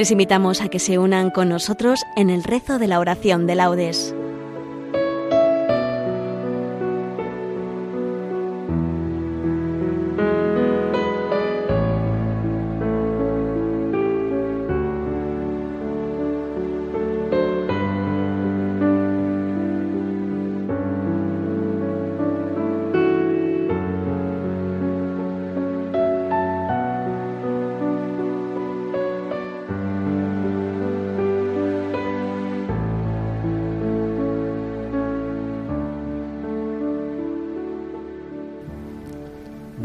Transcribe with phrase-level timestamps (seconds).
[0.00, 3.54] Les invitamos a que se unan con nosotros en el rezo de la oración de
[3.54, 4.14] laudes.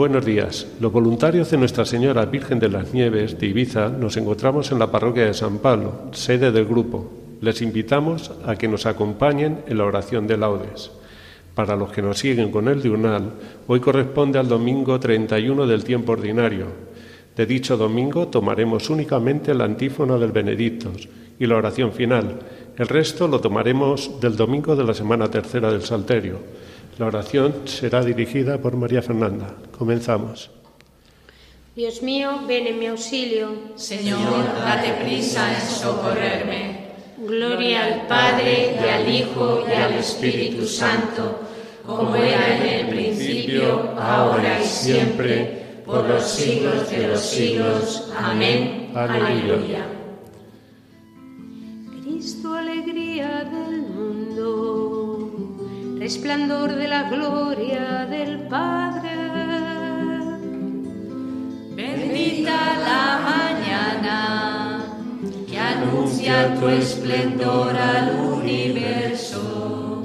[0.05, 0.67] Buenos días.
[0.79, 4.91] Los voluntarios de Nuestra Señora Virgen de las Nieves de Ibiza nos encontramos en la
[4.91, 7.11] parroquia de San Pablo, sede del grupo.
[7.41, 10.91] Les invitamos a que nos acompañen en la oración de laudes.
[11.55, 13.31] Para los que nos siguen con el diurnal,
[13.65, 16.67] hoy corresponde al domingo 31 del tiempo ordinario.
[17.35, 21.09] De dicho domingo tomaremos únicamente la antífona del Benedictos
[21.39, 22.41] y la oración final.
[22.77, 26.64] El resto lo tomaremos del domingo de la semana tercera del Salterio.
[26.97, 29.53] La oración será dirigida por María Fernanda.
[29.77, 30.49] Comenzamos.
[31.75, 33.49] Dios mío, ven en mi auxilio.
[33.75, 34.19] Señor,
[34.63, 36.85] date prisa en socorrerme.
[37.17, 41.41] Gloria al Padre y al Hijo y al Espíritu Santo,
[41.85, 48.09] como era en el principio, ahora y siempre, por los siglos de los siglos.
[48.17, 48.91] Amén.
[48.95, 49.94] Aleluya.
[56.05, 59.09] Resplandor de la gloria del Padre.
[61.75, 64.17] Bendita la mañana
[65.49, 70.03] que anuncia tu esplendor al universo.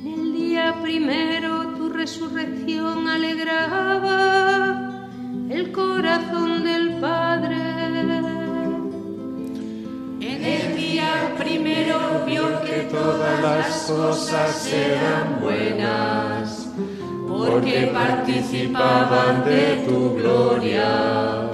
[0.00, 5.08] En el día primero tu resurrección alegraba
[5.50, 7.56] el corazón del Padre.
[10.20, 16.68] En el día primero vio que todas las cosas eran buenas,
[17.28, 21.50] porque participaban de tu gloria.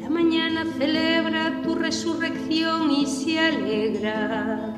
[0.00, 4.76] La mañana celebra tu resurrección y se alegra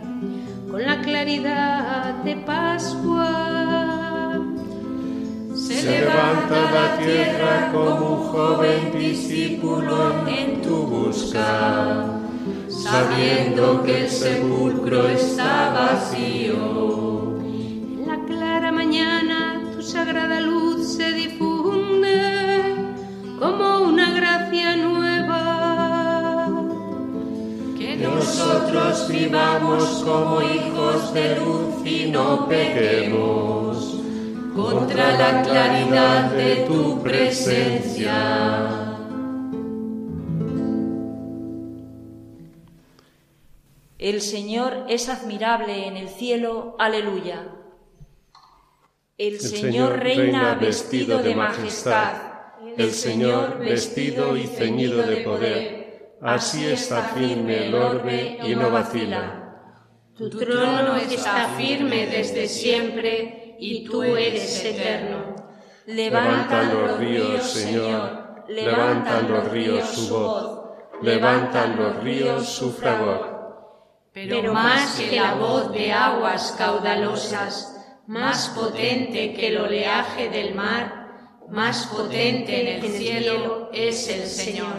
[0.70, 3.28] con la claridad de Pascua.
[5.54, 12.20] Se levanta la tierra como un joven discípulo en tu busca,
[12.68, 17.17] sabiendo que el sepulcro está vacío.
[18.88, 22.74] Mañana tu sagrada luz se difunde
[23.38, 26.46] como una gracia nueva.
[27.76, 34.00] Que nosotros vivamos como hijos de luz y no pequemos
[34.56, 38.16] contra la claridad de tu presencia.
[43.98, 47.57] El Señor es admirable en el cielo, aleluya.
[49.18, 52.12] El, Señor reina vestido de majestad,
[52.76, 56.14] el Señor vestido y ceñido de poder.
[56.22, 59.74] Así está firme el orbe y no vacila.
[60.16, 65.34] Tu trono está firme desde siempre y tú eres eterno.
[65.86, 70.60] Levantan los ríos, Señor, levantan los ríos su voz,
[71.02, 73.38] levantan los ríos su fragor.
[74.12, 77.77] Pero más que la voz de aguas caudalosas,
[78.08, 84.72] más potente que el oleaje del mar, más potente en el cielo es el Señor.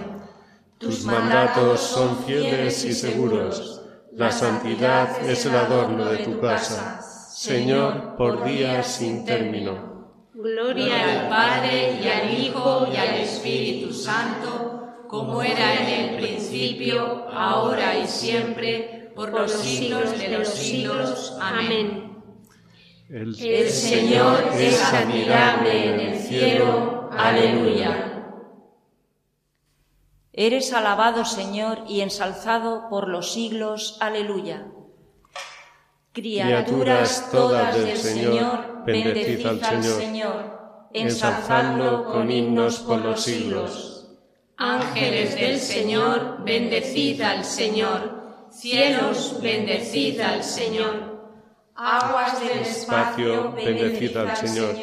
[0.79, 3.83] Tus mandatos son fieles y seguros.
[4.13, 7.01] La santidad es el adorno de tu casa.
[7.03, 10.23] Señor, por días sin término.
[10.33, 17.27] Gloria al Padre y al Hijo y al Espíritu Santo, como era en el principio,
[17.31, 21.37] ahora y siempre, por los siglos de los siglos.
[21.39, 22.09] Amén.
[23.09, 27.09] El, El Señor es admirable en el cielo.
[27.11, 28.05] Aleluya.
[30.31, 33.97] Eres alabado, Señor, y ensalzado por los siglos.
[33.99, 34.67] Aleluya.
[36.13, 44.17] Criaturas todas del Señor, bendecid al Señor, ensalzadlo con himnos por los siglos.
[44.55, 48.47] Ángeles del Señor, bendecid al Señor.
[48.51, 51.18] Cielos, bendecid al Señor.
[51.81, 54.75] Aguas del Espacio, bendecid al Señor.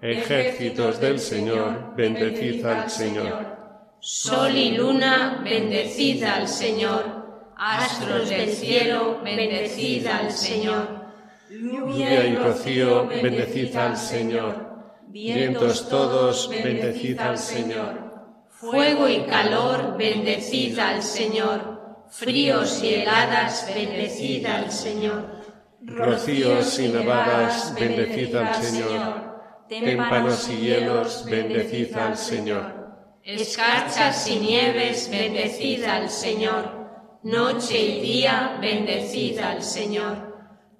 [0.00, 3.58] Ejércitos del Señor, bendecid al Señor.
[4.00, 7.52] Sol y luna, bendecid al Señor.
[7.54, 11.02] Astros del cielo, bendecid al Señor.
[11.50, 14.72] Lluvia y rocío, bendecid al Señor.
[15.08, 18.10] Vientos todos, bendecid al Señor.
[18.48, 21.72] Fuego y calor, bendecid al Señor.
[22.08, 25.41] fríos y heladas, bendecid al Señor.
[25.84, 29.66] Rocíos y nevadas, bendecid al Señor.
[29.68, 33.18] Témpanos y hielos, bendecid al Señor.
[33.24, 37.18] Escarchas y nieves, bendecid al Señor.
[37.24, 40.32] Noche y día, bendecid al Señor.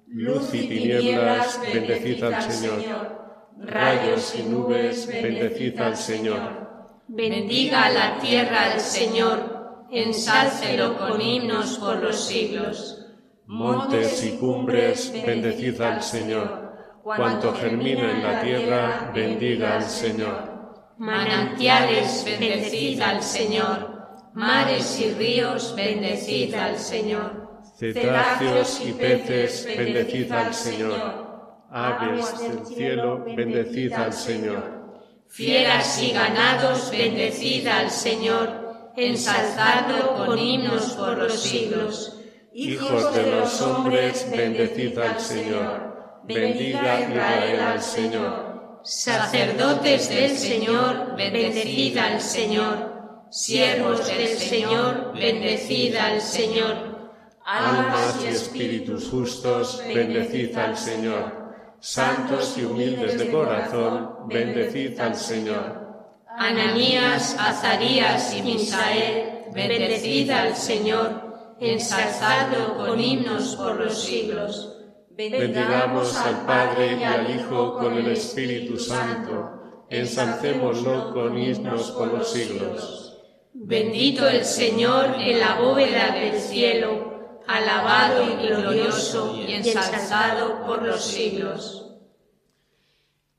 [0.07, 3.49] Luz y tinieblas, bendecid al Señor.
[3.59, 7.03] Rayos y nubes, bendecid al Señor.
[7.07, 13.02] Bendiga la tierra al Señor, ensálcelo con himnos por los siglos.
[13.45, 16.71] Montes y cumbres, bendecid al Señor.
[17.03, 20.53] Cuanto germina en la tierra, bendiga al Señor.
[20.97, 24.31] Manantiales, bendecid al Señor.
[24.33, 27.61] Mares y ríos, bendecid al Señor.
[27.77, 31.67] Cetáceos y peces, bendecid al Señor.
[31.69, 34.83] Aves del cielo, bendecid al Señor.
[35.27, 38.91] Fieras y ganados, bendecid al Señor.
[38.95, 42.12] Ensalzadlo con himnos por los siglos.
[42.55, 46.21] Hijos de los hombres, bendecid al Señor.
[46.23, 48.79] Bendiga Israel al Señor.
[48.83, 53.25] Sacerdotes del Señor, bendecid al Señor.
[53.31, 57.21] Siervos del Señor, bendecid al Señor.
[57.43, 61.55] Almas y espíritus justos, bendecid al Señor.
[61.79, 66.23] Santos y humildes de corazón, bendecid al Señor.
[66.37, 71.22] Ananías, Azarías y Misael, bendecid al Señor
[71.71, 74.69] ensalzadlo con himnos por los siglos.
[75.09, 82.31] Bendigamos al Padre y al Hijo con el Espíritu Santo, ensalcémoslo con himnos por los
[82.31, 83.21] siglos.
[83.53, 91.03] Bendito el Señor en la bóveda del cielo, alabado y glorioso y ensalzado por los
[91.03, 91.79] siglos.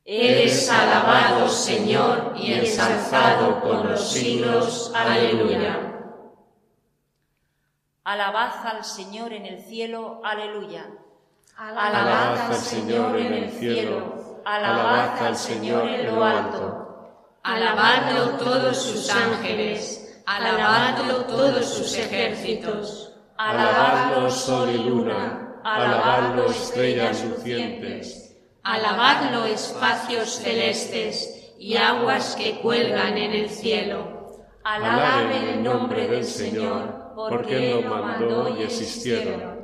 [0.04, 4.92] Eres alabado, Señor, y ensalzado por los siglos.
[4.94, 5.93] Aleluya.
[8.04, 10.90] Alabad al Señor en el cielo, aleluya.
[11.56, 17.38] Alabad al Señor en el cielo, alabad al Señor en lo alto.
[17.42, 23.14] Alabadlo todos sus ángeles, alabadlo todos sus ejércitos.
[23.38, 28.36] Alabadlo sol y luna, alabadlo estrellas lucientes.
[28.64, 34.42] Alabadlo espacios celestes y aguas que cuelgan en el cielo.
[34.62, 39.54] Alaben el nombre del Señor porque Él lo mandó y existieron.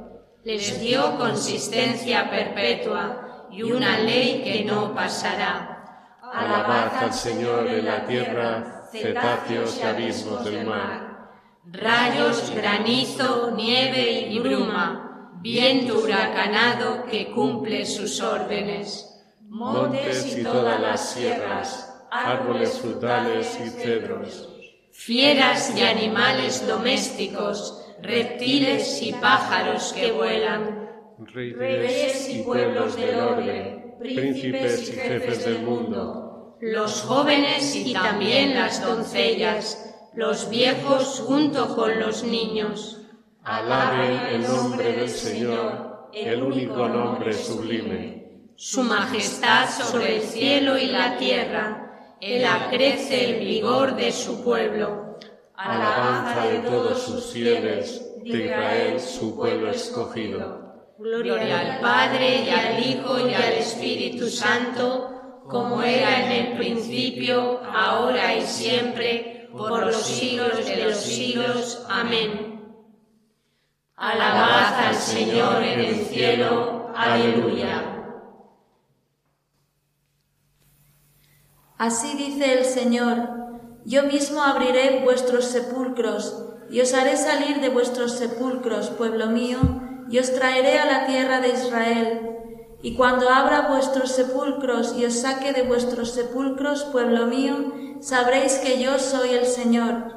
[0.44, 6.16] Les dio consistencia perpetua y una ley que no pasará.
[6.22, 11.30] Alabad al Señor en la tierra, cetáceos y abismos del mar.
[11.66, 19.06] Rayos, granizo, nieve y bruma, viento huracanado que cumple sus órdenes.
[19.42, 24.59] Montes y todas las sierras, árboles frutales y cedros
[25.00, 30.90] fieras y animales domésticos, reptiles y pájaros que vuelan,
[31.24, 38.84] reyes y pueblos del orbe, príncipes y jefes del mundo, los jóvenes y también las
[38.84, 43.00] doncellas, los viejos junto con los niños.
[43.42, 48.50] Alaben el nombre del Señor, el único nombre sublime.
[48.54, 51.89] Su majestad sobre el cielo y la tierra
[52.20, 55.16] él acrece el vigor de su pueblo.
[55.54, 60.60] Alabanza de todos sus fieles, de Israel su pueblo escogido.
[60.98, 67.60] Gloria al Padre y al Hijo y al Espíritu Santo, como era en el principio,
[67.74, 71.86] ahora y siempre, por los siglos de los siglos.
[71.88, 72.60] Amén.
[73.96, 76.90] Alabad al Señor en el cielo.
[76.94, 77.99] Aleluya.
[81.80, 83.16] Así dice el Señor,
[83.86, 89.60] yo mismo abriré vuestros sepulcros y os haré salir de vuestros sepulcros, pueblo mío,
[90.10, 92.36] y os traeré a la tierra de Israel.
[92.82, 98.78] Y cuando abra vuestros sepulcros y os saque de vuestros sepulcros, pueblo mío, sabréis que
[98.78, 100.16] yo soy el Señor.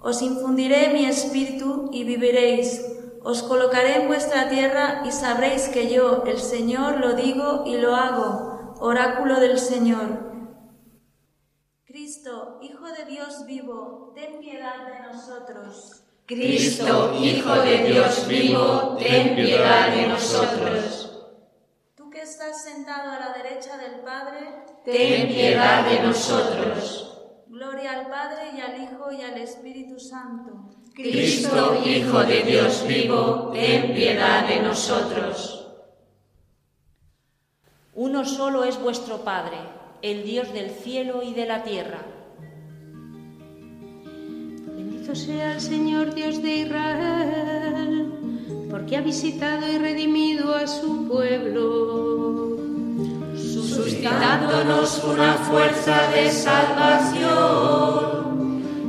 [0.00, 2.86] Os infundiré mi espíritu y viviréis.
[3.24, 7.96] Os colocaré en vuestra tierra y sabréis que yo, el Señor, lo digo y lo
[7.96, 8.76] hago.
[8.78, 10.29] Oráculo del Señor.
[11.90, 16.04] Cristo, Hijo de Dios vivo, ten piedad de nosotros.
[16.24, 21.20] Cristo, Hijo de Dios vivo, ten piedad de nosotros.
[21.96, 27.18] Tú que estás sentado a la derecha del Padre, ten piedad de nosotros.
[27.48, 30.52] Gloria al Padre y al Hijo y al Espíritu Santo.
[30.94, 35.66] Cristo, Hijo de Dios vivo, ten piedad de nosotros.
[37.94, 42.00] Uno solo es vuestro Padre el Dios del cielo y de la tierra.
[44.74, 48.12] Bendito sea el Señor Dios de Israel,
[48.70, 52.56] porque ha visitado y redimido a su pueblo,
[53.36, 57.30] suscitándonos una fuerza de salvación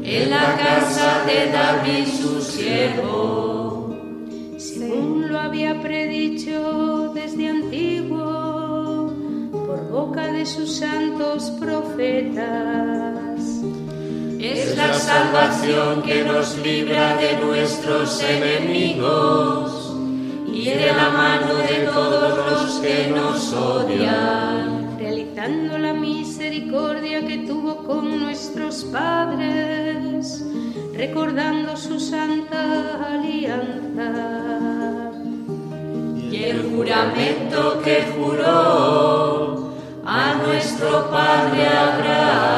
[0.04, 3.96] en la casa de David su siervo,
[4.58, 8.11] según lo había predicho desde antiguo
[9.92, 13.42] boca de sus santos profetas
[14.40, 19.94] es la salvación que nos libra de nuestros enemigos
[20.48, 24.98] y de la mano de todos los que nos odian.
[24.98, 30.42] Realizando la misericordia que tuvo con nuestros padres,
[30.96, 35.12] recordando su santa alianza.
[36.32, 39.71] Y el juramento que juró
[40.06, 42.52] a nuestro Padre Abraham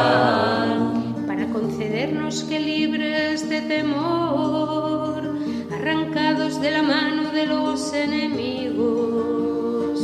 [2.41, 5.21] que libres de temor,
[5.71, 9.99] arrancados de la mano de los enemigos,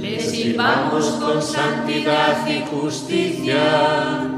[0.00, 4.30] le sirvamos con santidad y justicia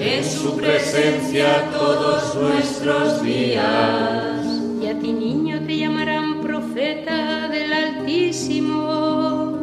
[0.00, 4.46] en su presencia todos nuestros días.
[4.80, 9.58] Y a ti niño te llamarán profeta del Altísimo,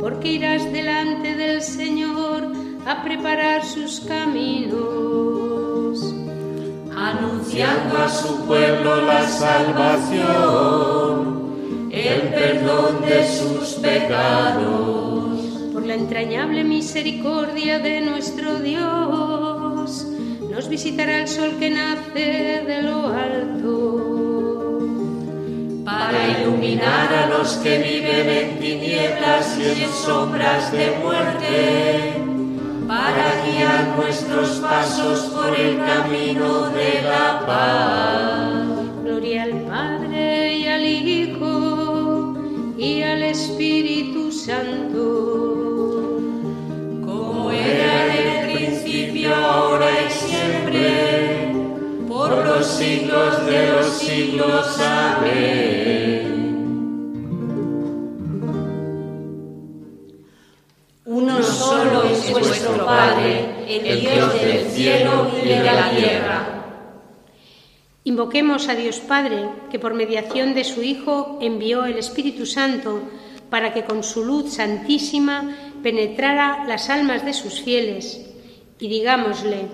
[0.00, 1.01] porque irás delante
[1.62, 2.52] Señor
[2.86, 5.22] a preparar sus caminos
[6.96, 10.20] anunciando a su pueblo la salvación,
[11.90, 15.40] el perdón de sus pecados.
[15.72, 20.06] Por la entrañable misericordia de nuestro Dios,
[20.50, 24.01] nos visitará el sol que nace de lo alto.
[26.02, 32.22] Para iluminar a los que viven en tinieblas y en sombras de muerte
[32.88, 37.91] para guiar nuestros pasos por el camino de la paz.
[52.82, 54.80] Siglos de los siglos.
[54.80, 56.32] Amén.
[61.06, 66.48] nuestro Padre, el Dios del cielo y de la tierra.
[68.04, 73.02] Invoquemos a Dios Padre, que por mediación de su Hijo envió el Espíritu Santo
[73.48, 78.26] para que con su luz santísima penetrara las almas de sus fieles.
[78.80, 79.68] Y digámosle,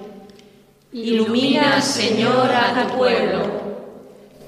[0.90, 3.42] Ilumina, Señor, a tu pueblo.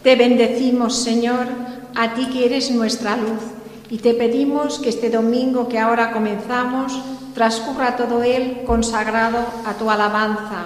[0.03, 1.47] Te bendecimos, Señor,
[1.95, 3.43] a ti que eres nuestra luz,
[3.91, 6.99] y te pedimos que este domingo que ahora comenzamos
[7.35, 10.65] transcurra todo él consagrado a tu alabanza.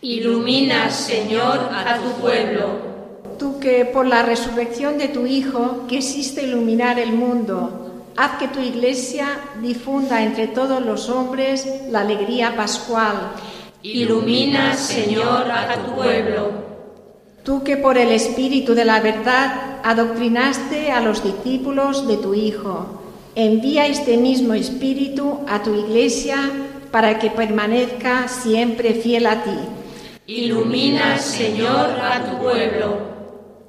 [0.00, 2.94] Ilumina, Señor, a tu pueblo.
[3.36, 8.60] Tú que por la resurrección de tu Hijo quisiste iluminar el mundo, haz que tu
[8.60, 9.26] Iglesia
[9.60, 13.32] difunda entre todos los hombres la alegría pascual.
[13.82, 16.50] Ilumina, Señor, a tu pueblo.
[17.44, 22.96] Tú que por el Espíritu de la verdad adoctrinaste a los discípulos de tu Hijo,
[23.38, 26.38] Envía este mismo Espíritu a tu Iglesia
[26.90, 29.58] para que permanezca siempre fiel a ti.
[30.26, 32.96] Ilumina, Señor, a tu pueblo.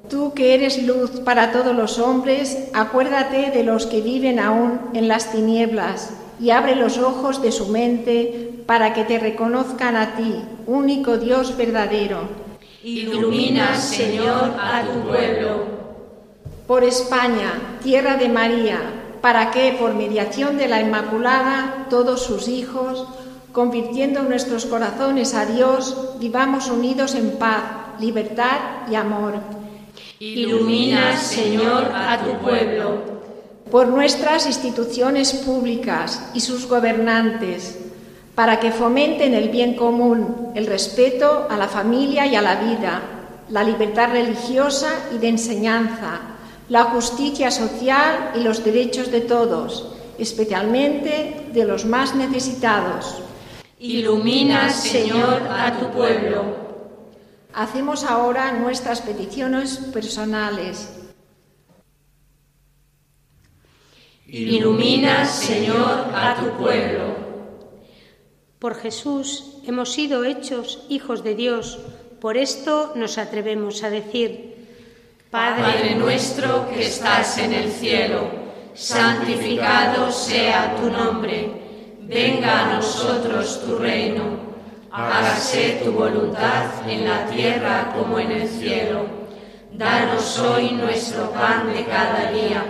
[0.08, 5.06] Tú que eres luz para todos los hombres, acuérdate de los que viven aún en
[5.06, 10.44] las tinieblas y abre los ojos de su mente para que te reconozcan a ti,
[10.66, 12.28] único Dios verdadero.
[12.84, 15.64] Ilumina, Señor, a tu pueblo.
[16.66, 18.78] Por España, tierra de María,
[19.22, 23.06] para que, por mediación de la Inmaculada, todos sus hijos,
[23.52, 27.62] convirtiendo nuestros corazones a Dios, vivamos unidos en paz,
[27.98, 28.58] libertad
[28.92, 29.36] y amor.
[30.20, 33.16] Ilumina, Señor, a tu pueblo.
[33.70, 37.87] Por nuestras instituciones públicas y sus gobernantes,
[38.38, 43.02] para que fomenten el bien común, el respeto a la familia y a la vida,
[43.48, 46.20] la libertad religiosa y de enseñanza,
[46.68, 53.24] la justicia social y los derechos de todos, especialmente de los más necesitados.
[53.80, 56.44] Ilumina, Señor, a tu pueblo.
[57.54, 60.90] Hacemos ahora nuestras peticiones personales.
[64.28, 67.17] Ilumina, Señor, a tu pueblo.
[68.68, 71.78] Por Jesús hemos sido hechos hijos de Dios,
[72.20, 74.66] por esto nos atrevemos a decir,
[75.30, 78.28] Padre nuestro que estás en el cielo,
[78.74, 81.50] santificado sea tu nombre,
[82.02, 84.24] venga a nosotros tu reino,
[84.92, 89.06] hágase tu voluntad en la tierra como en el cielo.
[89.72, 92.62] Danos hoy nuestro pan de cada día.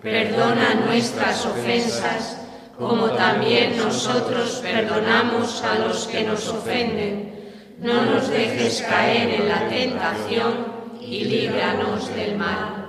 [0.00, 2.43] Perdona nuestras ofensas,
[2.78, 7.32] como también nosotros perdonamos a los que nos ofenden.
[7.80, 10.66] No nos dejes caer en la tentación
[11.00, 12.84] y líbranos del mal.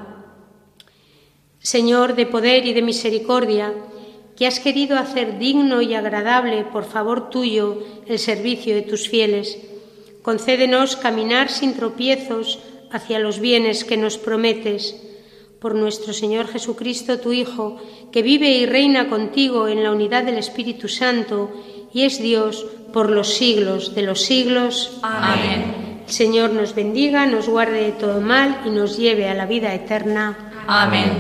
[1.60, 3.74] Señor de poder y de misericordia,
[4.36, 9.58] que has querido hacer digno y agradable por favor tuyo el servicio de tus fieles.
[10.22, 12.60] Concédenos caminar sin tropiezos
[12.92, 15.02] hacia los bienes que nos prometes.
[15.60, 17.78] Por nuestro Señor Jesucristo, tu Hijo,
[18.12, 21.52] que vive y reina contigo en la unidad del Espíritu Santo
[21.94, 25.00] y es Dios por los siglos de los siglos.
[25.02, 26.04] Amén.
[26.06, 29.74] El Señor nos bendiga, nos guarde de todo mal y nos lleve a la vida
[29.74, 30.52] eterna.
[30.68, 31.12] Amén.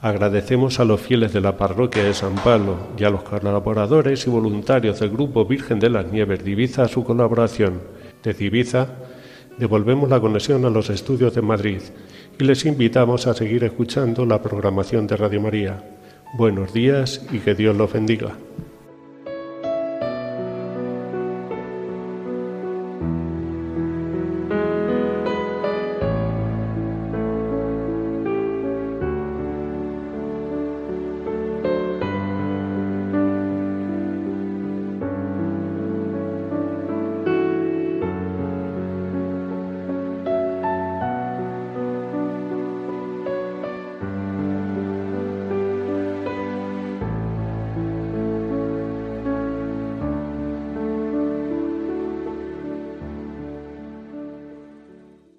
[0.00, 4.30] Agradecemos a los fieles de la parroquia de San Pablo y a los colaboradores y
[4.30, 7.82] voluntarios del Grupo Virgen de las Nieves de Ibiza su colaboración.
[8.22, 8.88] Desde Ibiza
[9.58, 11.82] devolvemos la conexión a los estudios de Madrid
[12.40, 15.82] y les invitamos a seguir escuchando la programación de Radio María.
[16.38, 18.34] Buenos días y que Dios los bendiga.